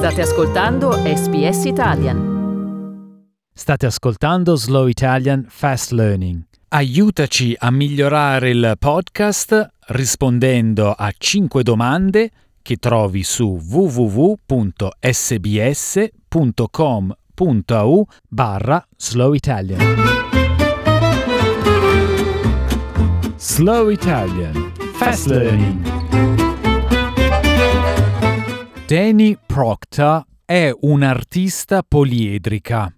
[0.00, 2.18] State ascoltando SBS Italian.
[3.52, 6.42] State ascoltando Slow Italian Fast Learning.
[6.68, 12.30] Aiutaci a migliorare il podcast rispondendo a 5 domande
[12.62, 14.46] che trovi su www.sbs.com.au
[18.26, 19.96] barra Slow Italian.
[23.36, 25.99] Slow Italian Fast Learning.
[28.90, 32.92] Danny Proctor è un'artista poliedrica.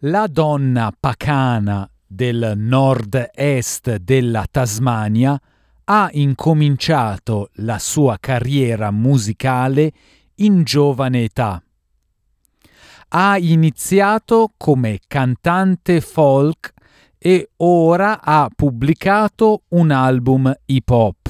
[0.00, 5.40] La donna pacana del nord-est della Tasmania
[5.84, 9.90] ha incominciato la sua carriera musicale
[10.34, 11.62] in giovane età.
[13.08, 16.74] Ha iniziato come cantante folk
[17.16, 21.23] e ora ha pubblicato un album hip hop.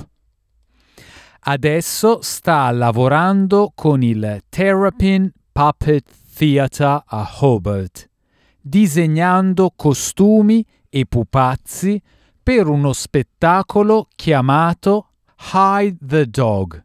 [1.47, 6.03] Adesso sta lavorando con il Terrapin Puppet
[6.35, 8.09] Theatre a Hobart,
[8.59, 12.01] disegnando costumi e pupazzi
[12.43, 15.09] per uno spettacolo chiamato
[15.53, 16.83] Hide the Dog.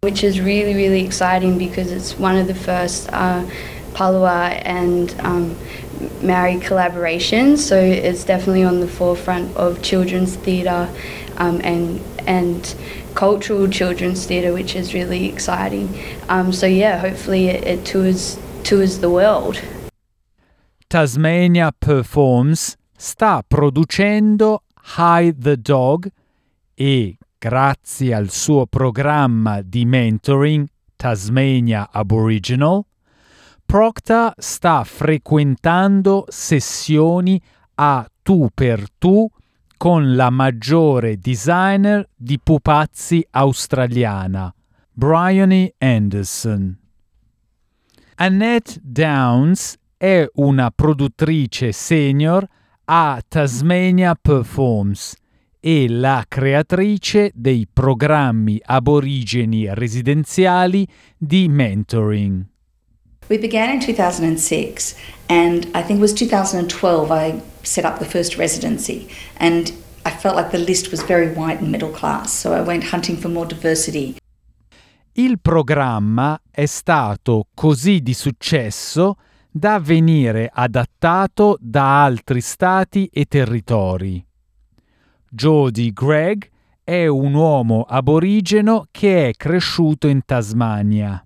[0.00, 3.44] Which is really, really exciting because it's one of the first uh,
[3.94, 5.54] Palua and um,
[6.22, 10.88] Maori collaborations, so it's definitely on the forefront of children's theatre
[11.38, 12.74] um, and and
[13.14, 15.88] cultural children's theatre, which is really exciting.
[16.28, 19.60] Um, so yeah, hopefully it, it tours tours the world.
[20.88, 24.62] Tasmania Performs sta producendo
[24.96, 26.06] Hide the Dog
[26.74, 32.84] e, grazie al suo programma di mentoring Tasmania Aboriginal,
[33.72, 37.40] Procta sta frequentando sessioni
[37.76, 39.26] a tu per tu
[39.78, 44.54] con la maggiore designer di pupazzi australiana,
[44.92, 46.78] Bryony Anderson.
[48.16, 52.46] Annette Downs è una produttrice senior
[52.84, 55.14] a Tasmania Performs
[55.58, 62.50] e la creatrice dei programmi aborigeni residenziali di mentoring.
[63.28, 64.94] We began in 2006,
[65.28, 69.08] and I think it was 2012 I set up the first residency.
[69.36, 69.72] And
[70.04, 73.16] I felt like the list was very white and middle class, so I went hunting
[73.16, 74.16] for more diversity.
[75.14, 79.16] Il programma è stato così di successo
[79.50, 84.24] da venire adattato da altri stati e territori.
[85.28, 86.44] Jody Gregg
[86.82, 91.24] è un uomo aborigeno che è cresciuto in Tasmania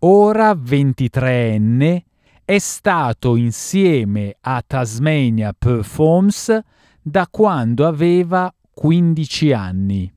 [0.00, 2.02] ora 23enne,
[2.44, 6.58] è stato insieme a Tasmania Performs
[7.00, 10.12] da quando aveva 15 anni.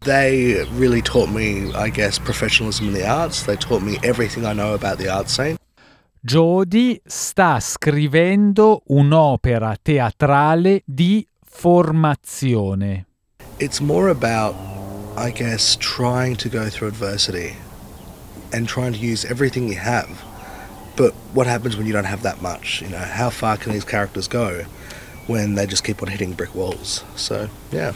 [0.00, 3.44] They really taught me, I guess, professionalism in the arts.
[3.44, 5.56] They taught me everything I know about the art scene.
[6.20, 13.06] Jody sta scrivendo un'opera teatrale di formazione.
[13.58, 14.54] It's more about,
[15.16, 17.63] I guess, trying to go through adversity.
[18.54, 20.08] And trying to use everything you have.
[20.96, 22.80] But what happens when you don't have that much?
[22.82, 24.64] You know, how far can these characters go
[25.26, 27.04] when they just keep on hitting brick walls?
[27.16, 27.92] So, yeah.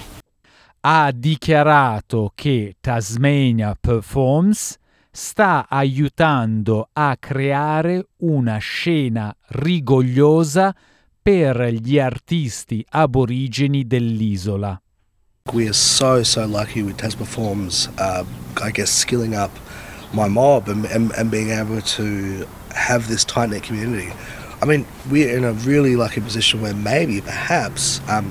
[0.83, 4.77] Ha dichiarato che Tasmania Performs
[5.11, 10.75] sta aiutando a creare una scena rigogliosa
[11.21, 14.81] per gli artisti aborigeni dell'isola.
[15.53, 18.25] We are so so lucky with Tas Performs, uh,
[18.61, 19.51] I guess, skilling up
[20.13, 24.13] my mob and, and, and being able to have this tight knit community.
[24.61, 28.31] I mean, we're in a really lucky position where maybe, perhaps, um,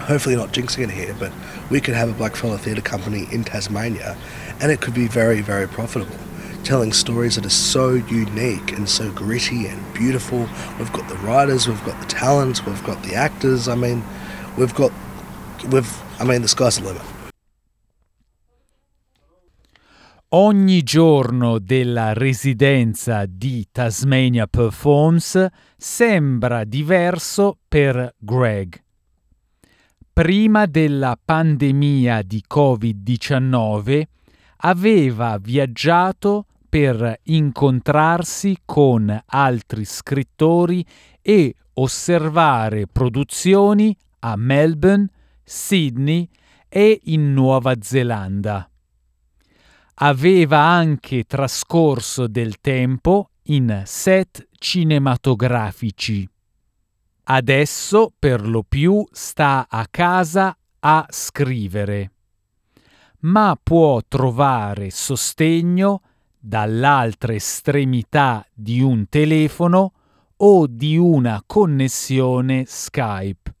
[0.00, 1.32] hopefully not jinxing it here, but
[1.70, 4.16] we could have a blackfella theatre company in Tasmania
[4.60, 6.16] and it could be very, very profitable.
[6.64, 10.40] Telling stories that are so unique and so gritty and beautiful.
[10.78, 13.68] We've got the writers, we've got the talent, we've got the actors.
[13.68, 14.02] I mean,
[14.56, 14.92] we've got,
[15.70, 17.02] we've, I mean, the sky's the limit.
[20.32, 28.78] Ogni giorno della residenza di Tasmania Performs sembra diverso per Greg.
[30.12, 34.02] Prima della pandemia di Covid-19
[34.56, 40.84] aveva viaggiato per incontrarsi con altri scrittori
[41.22, 45.08] e osservare produzioni a Melbourne,
[45.42, 46.28] Sydney
[46.68, 48.68] e in Nuova Zelanda
[50.00, 56.28] aveva anche trascorso del tempo in set cinematografici.
[57.24, 62.12] Adesso per lo più sta a casa a scrivere,
[63.20, 66.02] ma può trovare sostegno
[66.38, 69.92] dall'altra estremità di un telefono
[70.36, 73.57] o di una connessione Skype.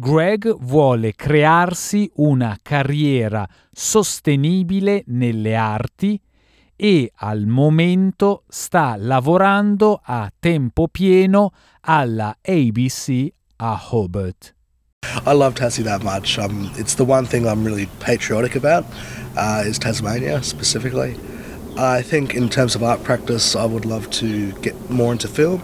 [0.00, 6.20] Greg vuole crearsi una carriera sostenibile nelle arti
[6.76, 11.50] e al momento sta lavorando a tempo pieno
[11.80, 14.54] alla ABC a Hobart.
[15.26, 16.38] I love Tassie that much.
[16.38, 18.84] Um, it's the one thing I'm really patriotic about
[19.36, 21.16] uh, is Tasmania specifically.
[21.76, 25.60] I think in terms of art practice, I would love to get more into film.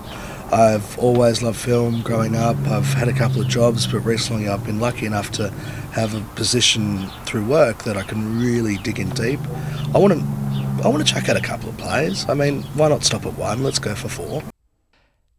[0.55, 2.57] I've always loved film growing up.
[2.69, 5.51] I've had a couple of jobs, but recently I've been lucky enough to
[5.93, 9.41] have a position through work that I can really dig in deep.
[9.93, 10.21] I want to,
[10.85, 12.25] I want to check out a couple of plays.
[12.29, 13.65] I mean, why not stop at one?
[13.65, 14.43] Let's go for four.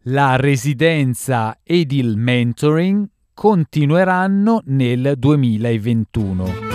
[0.07, 6.74] La residenza ed il mentoring continueranno nel 2021.